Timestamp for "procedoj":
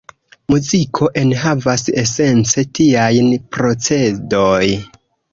3.57-4.63